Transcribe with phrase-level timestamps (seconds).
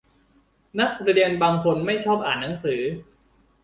[0.79, 2.81] นักเรียนบางคนไม่ชอบอ่านหนังสือ